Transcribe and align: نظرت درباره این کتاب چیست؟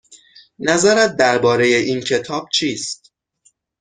نظرت 0.59 1.15
درباره 1.15 1.65
این 1.65 2.01
کتاب 2.01 2.49
چیست؟ 2.53 3.13